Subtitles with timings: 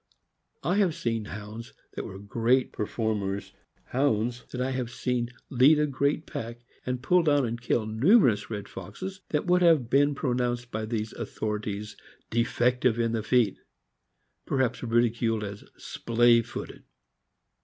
[0.63, 3.53] I have seen Hounds that were great performers—
[3.93, 8.49] Hounds that I have seen lead a great pack, and pull down and kill numerous
[8.49, 11.95] red foxes— that would have been pronounced by these authorities
[12.31, 13.59] defective in the feet;
[14.47, 16.81] perhaps ridiculed as" splay footed.